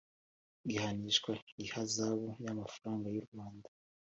[0.67, 1.31] gihanishwa
[1.63, 3.69] ihazabu y amafaranga y u rwanda